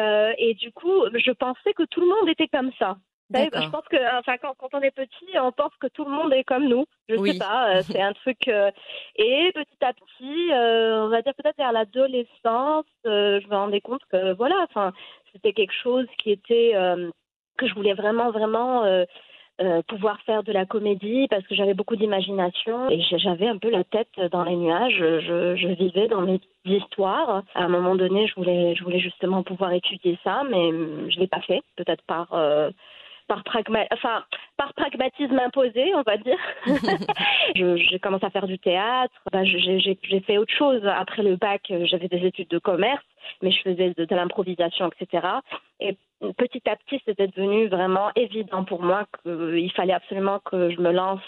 [0.46, 2.92] et du coup, je pensais que tout le monde était comme ça.
[3.32, 6.34] Je pense que, enfin, quand, quand, on est petit, on pense que tout le monde
[6.34, 6.86] est comme nous.
[7.08, 7.34] Je oui.
[7.34, 8.48] sais pas, euh, c'est un truc.
[8.48, 8.72] Euh,
[9.16, 14.02] et petit à petit, euh, on va dire peut-être vers l'adolescence, je me rendais compte
[14.12, 14.92] que voilà, enfin,
[15.32, 16.74] c'était quelque chose qui était
[17.58, 18.84] que je voulais vraiment, vraiment.
[19.90, 23.84] pouvoir faire de la comédie parce que j'avais beaucoup d'imagination et j'avais un peu la
[23.84, 24.96] tête dans les nuages.
[24.98, 27.44] Je, je, vivais dans mes histoires.
[27.56, 30.72] À un moment donné, je voulais, je voulais justement pouvoir étudier ça, mais
[31.10, 32.34] je l'ai pas fait, peut-être par
[33.30, 34.26] par, pragma enfin,
[34.58, 36.38] par pragmatisme imposé, on va dire.
[37.56, 39.14] j'ai commencé à faire du théâtre.
[39.32, 40.82] Ben, j'ai fait autre chose.
[40.86, 43.06] Après le bac, j'avais des études de commerce,
[43.42, 45.28] mais je faisais de, de l'improvisation, etc.
[45.80, 45.96] Et
[46.38, 50.92] petit à petit, c'était devenu vraiment évident pour moi qu'il fallait absolument que je me
[50.92, 51.22] lance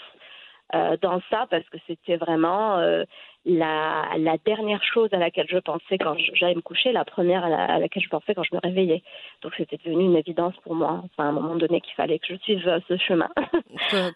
[0.74, 3.04] euh, dans ça parce que c'était vraiment euh,
[3.44, 7.48] la, la, dernière chose à laquelle je pensais quand j'allais me coucher, la première à,
[7.48, 9.02] la, à, laquelle je pensais quand je me réveillais.
[9.42, 12.26] Donc c'était devenu une évidence pour moi, enfin, à un moment donné qu'il fallait que
[12.28, 13.28] je suive euh, ce chemin.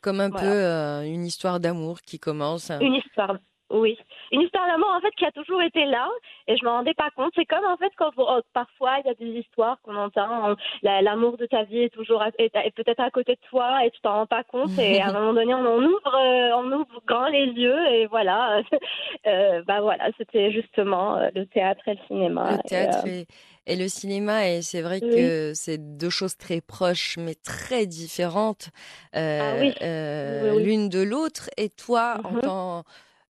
[0.03, 0.47] Comme un voilà.
[0.47, 2.71] peu euh, une histoire d'amour qui commence.
[2.81, 3.37] Une histoire,
[3.71, 3.99] oui,
[4.31, 6.09] une histoire d'amour en fait qui a toujours été là
[6.47, 7.33] et je m'en rendais pas compte.
[7.35, 11.37] C'est comme en fait quand oh, parfois il y a des histoires qu'on entend, l'amour
[11.37, 14.15] de ta vie est toujours est, est peut-être à côté de toi et tu t'en
[14.15, 17.27] rends pas compte et à un moment donné on, on ouvre euh, on ouvre grand
[17.27, 18.63] les yeux et voilà
[19.27, 22.53] euh, bah voilà c'était justement euh, le théâtre et le cinéma.
[22.53, 23.27] Le théâtre et, et...
[23.69, 28.69] Et le cinéma, et c'est vrai que c'est deux choses très proches mais très différentes
[29.13, 29.75] ah oui.
[29.81, 31.51] oui, l'une de l'autre.
[31.57, 32.85] Et toi, en tant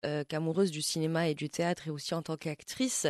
[0.06, 3.06] euh, qu'amoureuse du cinéma et du théâtre et aussi en tant qu'actrice,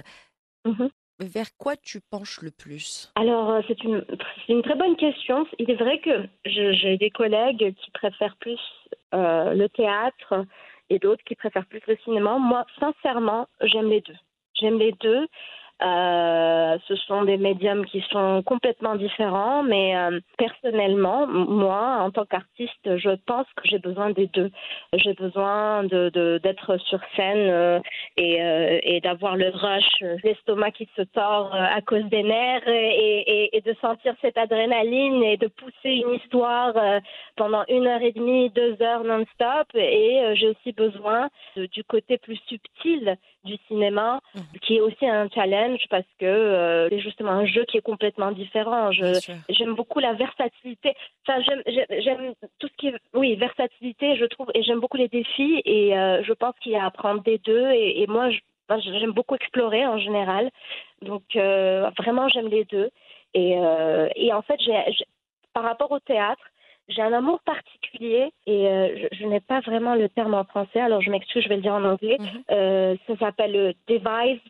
[0.64, 0.88] -hmm.
[1.20, 3.12] vers quoi tu penches le plus?
[3.14, 4.04] Alors, euh, c'est une,
[4.48, 5.46] une très bonne question.
[5.58, 8.60] Il est vrai que j'ai des collègues qui préfèrent plus
[9.14, 10.44] euh, le théâtre
[10.90, 12.38] et d'autres qui préfèrent plus le cinéma.
[12.38, 14.20] Moi, sincèrement, j'aime les deux.
[14.58, 15.26] J'aime les deux.
[15.82, 22.24] Euh, ce sont des médiums qui sont complètement différents, mais euh, personnellement, moi, en tant
[22.24, 24.50] qu'artiste, je pense que j'ai besoin des deux.
[24.94, 27.78] J'ai besoin de- d'être sur scène euh,
[28.16, 28.38] et,
[28.96, 33.60] et d'avoir le rush, l'estomac qui se tord à cause des nerfs et, et- et
[33.60, 36.72] de sentir cette adrénaline et de pousser une histoire
[37.36, 39.66] pendant une heure et demie, deux heures non-stop.
[39.74, 44.20] Et j'ai aussi besoin de- du côté plus subtil du cinéma,
[44.62, 48.32] qui est aussi un challenge parce que euh, c'est justement un jeu qui est complètement
[48.32, 48.90] différent.
[49.48, 50.94] J'aime beaucoup la versatilité.
[51.26, 55.62] Enfin, j'aime- tout ce qui est, oui, versatilité, je trouve, et j'aime beaucoup les défis.
[55.64, 57.70] Et euh, je pense qu'il y a à apprendre des deux.
[57.72, 58.28] Et, et moi,
[58.78, 60.50] j'aime beaucoup explorer en général.
[61.02, 62.90] Donc, euh, vraiment, j'aime les deux.
[63.34, 64.58] Et, euh, et en fait,
[65.52, 66.42] par rapport au théâtre,
[66.88, 70.80] j'ai un amour particulier et euh, je, je n'ai pas vraiment le terme en français,
[70.80, 72.16] alors je m'excuse, je vais le dire en anglais.
[72.52, 74.40] Euh, ça s'appelle le devised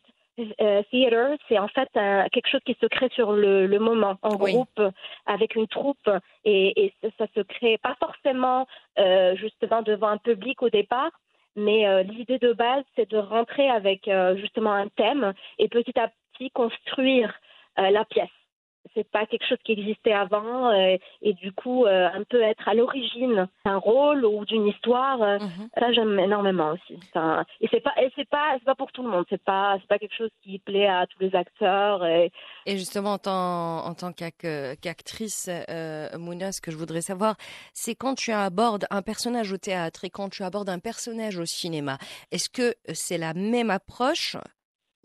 [0.61, 1.37] euh, theater.
[1.49, 4.83] C'est en fait un- quelque chose qui se crée sur le, le moment, en groupe,
[5.27, 6.11] avec une troupe.
[6.44, 8.66] Et, et ça, ça se crée pas forcément
[8.99, 11.11] euh, justement devant un public au départ,
[11.57, 15.99] mais euh, l'idée de base, c'est de rentrer avec euh, justement un thème et petit
[15.99, 17.33] à petit construire
[17.79, 18.29] euh, la pièce.
[18.94, 22.68] C'est pas quelque chose qui existait avant euh, et du coup euh, un peu être
[22.68, 25.22] à l'origine d'un rôle ou d'une histoire.
[25.22, 25.38] euh,
[25.79, 26.99] Ça j'aime énormément aussi.
[27.12, 29.25] Ça- et c'est pas et c'est pas c'est pas pour tout le monde.
[29.31, 32.05] C'est pas c'est pas quelque chose qui plaît à tous les acteurs.
[32.05, 32.31] Et,
[32.66, 35.49] Et justement, en tant, en tant qu'ac- qu'actrice,
[36.18, 37.37] Mouna, ce que je voudrais savoir,
[37.72, 41.44] c'est quand tu abordes un personnage au théâtre et quand tu abordes un personnage au
[41.44, 41.99] cinéma,
[42.33, 44.37] est-ce que c'est la même approche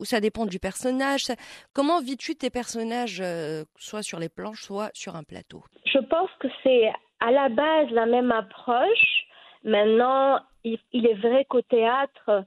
[0.02, 1.36] ou ça dépend du personnage Ça-
[1.74, 5.64] Comment vis-tu tes personnages, euh, soit sur les planches, soit sur un plateau?
[5.86, 9.26] Je pense que c'est à la base la même approche.
[9.64, 12.44] Maintenant, il, il est vrai qu'au théâtre,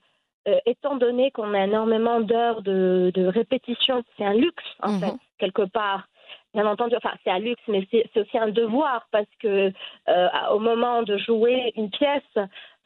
[0.48, 5.14] euh, étant donné qu'on a énormément d'heures de, de répétition, c'est un luxe en fait,
[5.38, 6.08] quelque part.
[6.54, 9.72] Bien entendu, enfin c'est un luxe, mais c'est c'est aussi un devoir parce que
[10.08, 12.22] euh, au moment de jouer une pièce,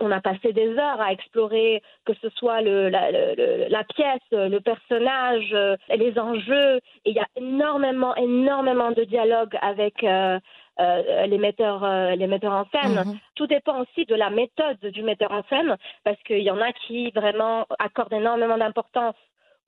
[0.01, 4.21] on a passé des heures à explorer que ce soit le, la, le- la pièce,
[4.31, 6.77] le personnage, euh, les enjeux.
[7.05, 10.39] Et il y a énormément, énormément de dialogue avec euh,
[10.81, 12.99] euh, les metteurs, euh, les metteurs en scène.
[13.35, 16.73] Tout dépend aussi de la méthode du metteur en scène, parce qu'il y en a
[16.73, 19.15] qui vraiment accordent énormément d'importance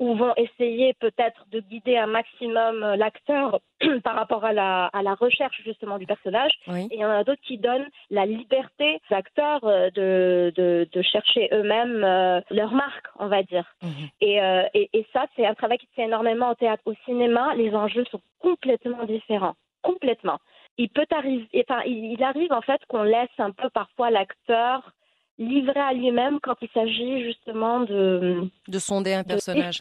[0.00, 3.60] ou vont essayer peut-être de guider un maximum euh, l'acteur
[4.02, 6.52] par rapport à la, à la recherche justement du personnage.
[6.66, 6.88] Oui.
[6.90, 10.88] Et il y en a d'autres qui donnent la liberté aux acteurs euh, de, de,
[10.90, 13.76] de chercher eux-mêmes euh, leur marque, on va dire.
[14.22, 16.82] Et, euh, et, et ça, c'est un travail qui se fait énormément au théâtre.
[16.86, 19.54] Au cinéma, les enjeux sont complètement différents.
[19.82, 20.38] Complètement.
[20.78, 24.92] Il peut arriver, enfin, il, il arrive en fait qu'on laisse un peu parfois l'acteur
[25.40, 29.81] livré à lui-même quand il s'agit justement de De sonder un de- personnage.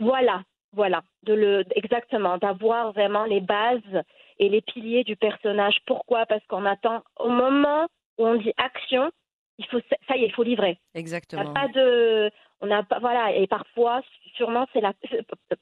[0.00, 4.02] Voilà, voilà, de le exactement, d'avoir vraiment les bases
[4.38, 5.78] et les piliers du personnage.
[5.86, 6.26] Pourquoi?
[6.26, 7.86] Parce qu'on attend au moment
[8.18, 9.10] où on dit action,
[9.58, 10.78] il faut ça y est, il faut livrer.
[10.94, 11.42] Exactement.
[11.50, 12.30] a pas de,
[12.60, 14.02] on n'a pas voilà et parfois
[14.36, 14.92] sûrement c'est la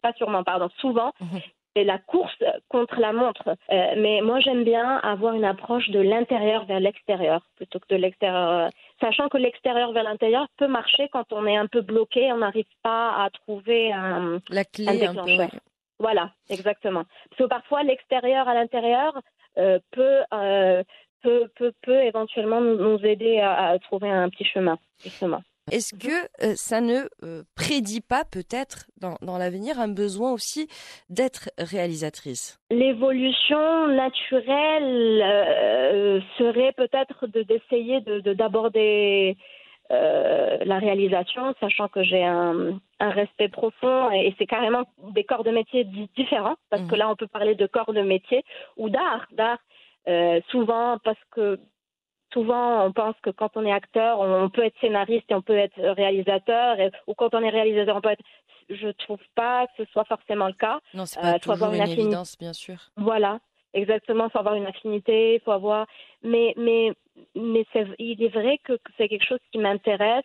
[0.03, 1.13] pas sûrement pardon souvent
[1.75, 3.49] c'est la course contre la montre.
[3.71, 7.97] Euh, mais moi j'aime bien avoir une approche de l'intérieur vers l'extérieur plutôt que de
[7.97, 8.69] l'extérieur, euh,
[9.01, 12.67] sachant que l'extérieur vers l'intérieur peut marcher quand on est un peu bloqué, on n'arrive
[12.83, 15.57] pas à trouver un La un clé un peu.
[15.99, 17.05] Voilà, exactement.
[17.31, 19.19] Parce que parfois, l'extérieur à l'intérieur
[19.59, 20.83] euh, peut, euh,
[21.23, 25.43] peut, peut, peut éventuellement nous, nous aider à, à trouver un petit chemin, justement.
[25.73, 30.69] Est-ce que euh, ça ne euh, prédit pas peut-être dans, dans l'avenir un besoin aussi
[31.11, 32.61] d'être réalisatrice?
[32.71, 39.37] L'évolution naturelle euh, serait peut-être de- d'essayer de, de- d'aborder
[39.89, 44.83] la réalisation, sachant que j'ai un, un respect profond et, c'est carrément
[45.15, 48.03] des corps de métier di- différents, parce que là on peut parler de corps de
[48.03, 48.43] métier
[48.77, 49.59] ou d'art, d'art
[50.51, 51.61] souvent parce que
[52.37, 55.57] souvent on pense que quand on est acteur, on, peut être scénariste et on peut
[55.57, 58.25] être réalisateur, et- ou quand on est réalisateur, on peut être.
[58.69, 60.81] Je trouve pas que ce soit forcément le cas.
[60.93, 62.79] Non, c'est Euh, pas faut avoir toujours une affinité- évidence, bien sûr.
[62.97, 63.39] voilà,
[63.75, 64.25] exactement.
[64.27, 65.87] Il faut avoir une affinité, il faut avoir.
[66.23, 66.93] Mais, mais,
[67.35, 67.65] mais
[67.99, 70.25] il est vrai que, c'est quelque chose qui m'intéresse.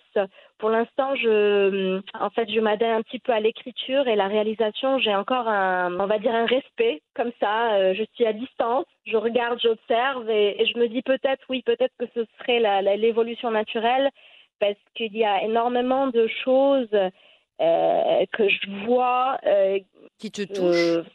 [0.58, 5.00] Pour l'instant, je, en fait, je m'adhère un petit peu à l'écriture et la réalisation.
[5.00, 7.74] J'ai encore un, on va dire, un respect comme ça.
[7.74, 11.62] Euh, je suis à distance, je regarde, j'observe et, et je me dis peut-être, oui,
[11.64, 12.60] peut-être que ce serait
[12.98, 14.10] l'évolution naturelle
[14.60, 19.80] parce qu'il y a énormément de choses euh, que je vois euh,
[20.18, 21.06] qui te touchent.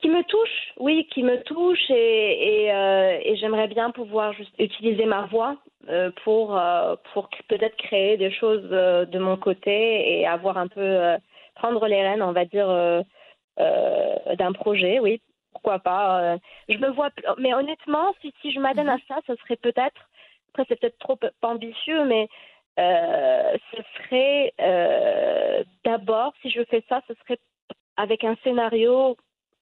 [0.00, 4.52] Qui me touchent, oui, qui me touchent et, et, euh, et j'aimerais bien pouvoir juste
[4.58, 5.56] utiliser ma voix
[5.88, 11.16] euh, pour, euh, pour peut-être créer des choses de mon côté et avoir un peu,
[11.54, 12.68] prendre les rênes, on va dire,
[13.56, 15.22] d'un projet, oui,
[15.52, 16.36] pourquoi pas.
[16.68, 20.10] je me vois, mais honnêtement, si, si je m'adonne à ça, ce serait peut-être,
[20.50, 22.28] après c'est peut-être trop ambitieux, mais
[22.76, 24.52] ce serait
[25.84, 27.38] d'abord, si je fais ça, ce serait
[27.96, 29.16] avec un scénario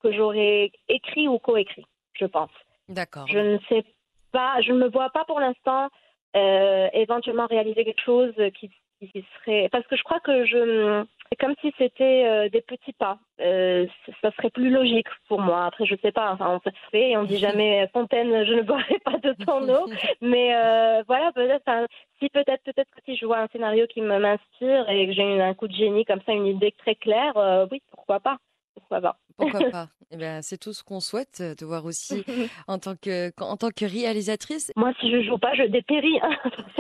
[0.05, 2.51] que j'aurais écrit ou coécrit, je pense.
[2.89, 3.27] D'accord.
[3.27, 3.85] Je ne sais
[4.33, 5.89] pas, je ne me vois pas pour l'instant
[6.37, 9.69] euh, éventuellement réaliser quelque chose qui, qui serait.
[9.73, 11.05] Parce que je crois que je.
[11.31, 13.19] C'est comme si c'était euh, des petits pas.
[13.41, 13.87] Euh,
[14.21, 15.65] ça serait plus logique pour moi.
[15.65, 16.33] Après, je sais pas.
[16.33, 19.63] Enfin, on se fait et on dit jamais Fontaine, je ne boirai pas de ton
[19.69, 19.89] eau.
[20.21, 20.51] Mais
[21.07, 21.63] voilà, peut-être.
[21.67, 21.87] enfin,
[22.19, 25.41] si peut-être, peut-être que si je vois un scénario qui me m'inspire et que j'ai
[25.41, 28.37] un coup de génie comme ça, une idée très claire, oui, pourquoi pas.
[28.89, 29.19] Pourquoi pas.
[29.37, 29.89] Pourquoi pas?
[30.11, 32.25] Eh bien, c'est tout ce qu'on souhaite, euh, de voir aussi
[32.69, 34.71] en tant que, en tant que réalisatrice.
[34.77, 36.19] Moi, si je joue pas, je dépéris.
[36.23, 36.31] hein.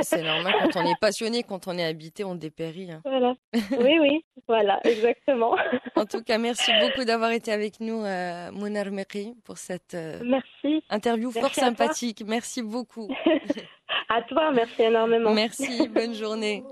[0.03, 2.93] C'est normal, quand on est passionné, quand on est habité, on dépérit.
[2.93, 3.01] hein.
[3.05, 3.35] Voilà.
[3.79, 4.25] Oui, oui.
[4.47, 5.57] Voilà, exactement.
[5.97, 8.51] En tout cas, merci beaucoup d'avoir été avec nous, euh,
[8.91, 10.83] Mekri, pour cette euh, Merci.
[10.91, 11.69] interview fort Merci toi.
[11.69, 12.23] sympathique.
[12.27, 13.09] Merci beaucoup.
[14.09, 15.33] À toi, merci énormément.
[15.35, 16.65] Merci, bonne journée.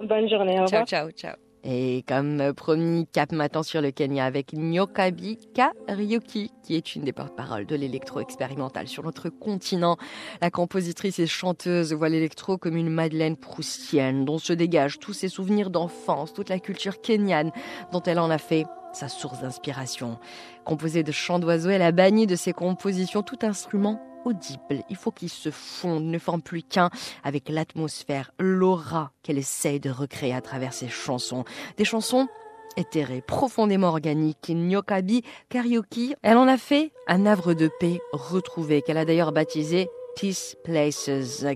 [0.00, 0.86] Bonne journée, au Ciao, revoir.
[0.86, 1.49] ciao, ciao.
[1.62, 7.12] Et comme promis, cap maintenant sur le Kenya avec Nyokabi Karaoke, qui est une des
[7.12, 9.98] porte-paroles de l'électro expérimental sur notre continent.
[10.40, 15.28] La compositrice et chanteuse voit l'électro comme une Madeleine proustienne dont se dégagent tous ses
[15.28, 17.52] souvenirs d'enfance, toute la culture kenyane
[17.92, 20.18] dont elle en a fait sa source d'inspiration.
[20.64, 24.82] Composée de chants d'oiseaux, elle a banni de ses compositions tout instrument audible.
[24.88, 26.90] Il faut qu'il se fonde, ne forme plus qu'un
[27.24, 31.44] avec l'atmosphère, l'aura qu'elle essaye de recréer à travers ses chansons.
[31.76, 32.28] Des chansons
[32.76, 36.14] éthérées, profondément organiques, Nyokabi Karaoke.
[36.22, 41.10] Elle en a fait un havre de paix retrouvé, qu'elle a d'ailleurs baptisé Peace Places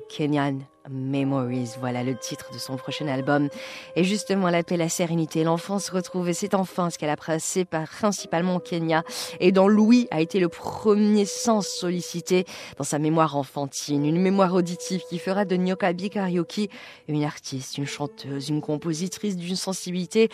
[0.09, 0.59] Kenyan
[0.91, 1.71] Memories.
[1.81, 3.49] Voilà le titre de son prochain album.
[3.97, 7.89] Et justement, la paix, la sérénité, l'enfance retrouvée, c'est enfin ce qu'elle a passé par,
[7.89, 9.03] principalement au Kenya
[9.41, 12.45] et dont Louis a été le premier sens sollicité
[12.77, 16.69] dans sa mémoire enfantine, une mémoire auditive qui fera de Nyokabi Karaoke
[17.09, 20.29] une artiste, une chanteuse, une compositrice d'une sensibilité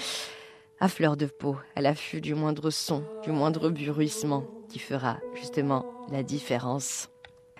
[0.80, 5.84] à fleur de peau, à l'affût du moindre son, du moindre bruissement, qui fera justement
[6.10, 7.08] la différence.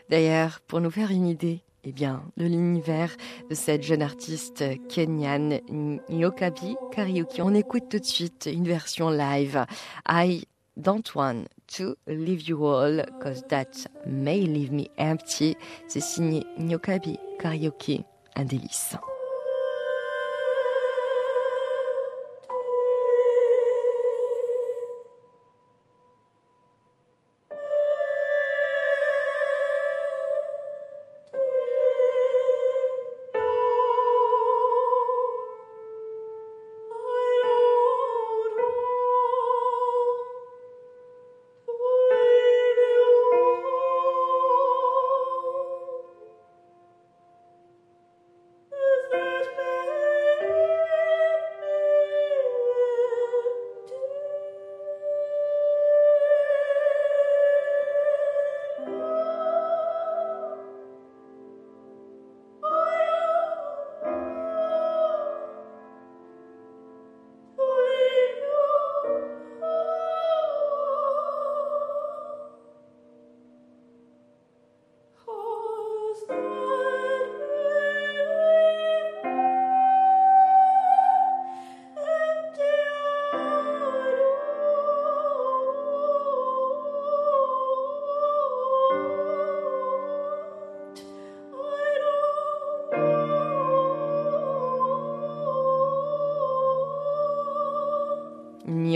[0.09, 3.17] D'ailleurs, pour nous faire une idée, eh bien, de l'univers
[3.49, 5.61] de cette jeune artiste kenyane
[6.09, 9.65] Nyokabi Karaoke, on écoute tout de suite une version live.
[10.09, 10.45] I
[10.77, 15.57] don't want to leave you all, cause that may leave me empty.
[15.89, 18.05] C'est signé Nyokabi Karaoke,
[18.37, 18.97] un délice.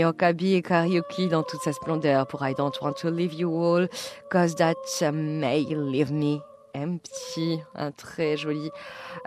[0.05, 3.87] Nyokabi et karaoke dans toute sa splendeur pour I don't want to leave you all,
[4.29, 4.75] cause that
[5.11, 6.41] may leave me
[6.75, 7.59] empty.
[7.73, 8.69] Un très joli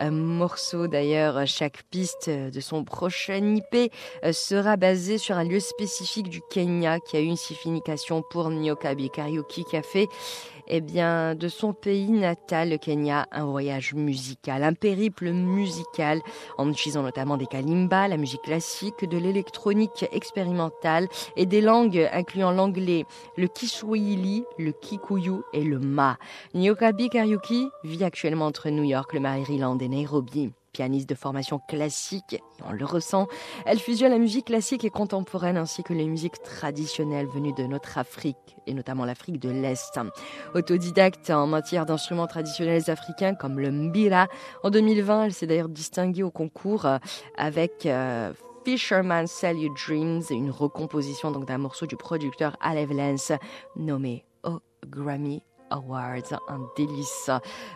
[0.01, 1.45] euh, morceau d'ailleurs.
[1.47, 3.93] Chaque piste de son prochain IP
[4.25, 8.51] euh, sera basée sur un lieu spécifique du Kenya qui a eu une signification pour
[8.51, 10.09] Nyokabi Karaoke qui a fait
[10.69, 16.21] eh bien, de son pays natal, le Kenya, un voyage musical, un périple musical,
[16.59, 22.53] en utilisant notamment des kalimbas, la musique classique, de l'électronique expérimentale et des langues incluant
[22.53, 26.19] l'anglais, le Kiswahili, le Kikuyu et le Ma.
[26.55, 30.51] Nyokabi Karaoke vit actuellement entre New York, le Maryland et Nairobi.
[30.73, 33.27] Pianiste de formation classique, on le ressent,
[33.67, 37.99] elle fusionne la musique classique et contemporaine ainsi que les musiques traditionnelles venues de notre
[37.99, 39.99] Afrique, et notamment l'Afrique de l'Est.
[40.55, 44.29] Autodidacte en matière d'instruments traditionnels africains comme le mbira,
[44.63, 46.99] en 2020, elle s'est d'ailleurs distinguée au concours euh,
[47.37, 48.33] avec euh,
[48.65, 53.33] Fisherman Sell You Dreams, une recomposition d'un morceau du producteur Alev Lance
[53.77, 57.31] nommé au Grammy Awards, un délice.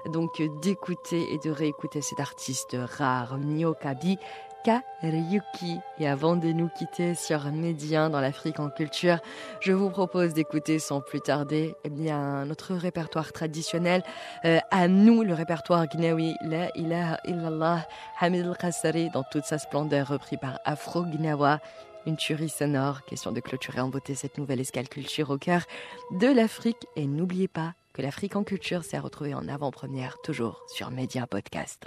[0.06, 4.18] Donc d'écouter et de réécouter cet artiste rare, Nyokabi
[4.64, 5.80] Karyuki.
[5.98, 9.18] Et avant de nous quitter sur Médien dans l'Afrique en culture,
[9.60, 14.02] je vous propose d'écouter sans plus tarder eh bien, notre répertoire traditionnel.
[14.44, 17.86] Euh, à nous, le répertoire gnawi, La ilaha illallah,
[18.20, 21.60] Hamid al-Qassari dans toute sa splendeur, repris par Afro Gnawa.
[22.04, 25.62] Une tuerie sonore, question de clôturer en beauté cette nouvelle escale culture au cœur
[26.10, 26.88] de l'Afrique.
[26.96, 31.86] Et n'oubliez pas que l'Afrique en culture s'est retrouvée en avant-première, toujours sur Média Podcast.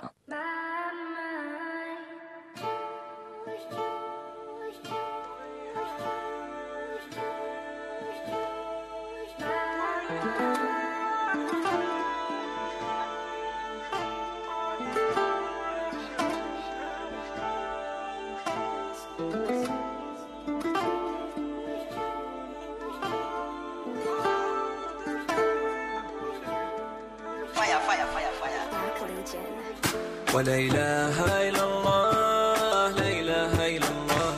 [30.45, 31.17] ولا إله
[31.49, 34.33] إلا الله لا إله إلا الله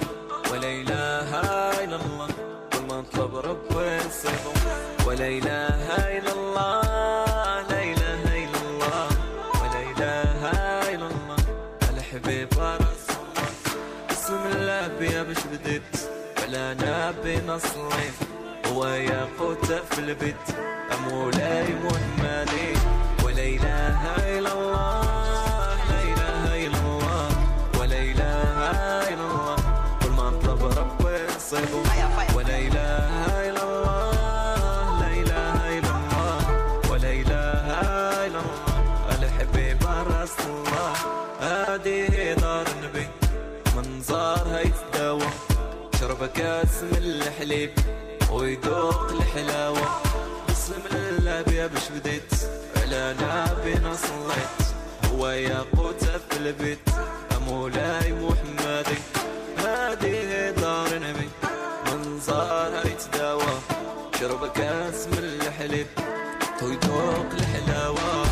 [0.51, 1.29] ولا إله
[1.83, 2.29] إلا الله.
[2.73, 3.71] والمطلب رب
[4.07, 4.55] السبب
[5.07, 5.83] ولا إله
[6.17, 6.81] إلا الله
[7.71, 9.07] لا إله إلا الله
[9.59, 10.41] ولا إله
[10.95, 11.39] إلا الله.
[11.91, 13.51] الحبيب رسول الله
[14.09, 15.91] بسم الله بيا بش بديت
[16.39, 18.09] ولا نبي نصلي
[18.71, 20.45] هو ياقوت في البيت.
[20.95, 22.16] أمولاي محمدي
[46.37, 47.71] كاس من الحليب
[48.31, 50.01] ويذوق الحلاوة.
[50.49, 52.33] بسم الله بيا بش بديت
[52.77, 54.57] على نبينا صليت.
[55.11, 56.89] هو ياقوت في البيت
[57.47, 58.99] مولاي محمدي
[59.57, 61.29] هذه دار نبي
[61.85, 63.59] منظرها يتداوى
[64.19, 65.87] شرب كاس من الحليب
[66.61, 68.26] ويذوق الحلاوة.